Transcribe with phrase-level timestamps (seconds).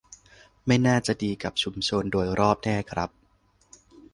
[0.65, 3.09] ไม่น่าจะดีกับชุมชนโดยรอบแน่ครับ